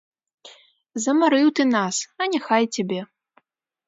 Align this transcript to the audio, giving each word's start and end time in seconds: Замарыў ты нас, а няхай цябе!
Замарыў 1.03 1.47
ты 1.59 1.63
нас, 1.75 1.95
а 2.21 2.27
няхай 2.31 2.65
цябе! 2.79 3.01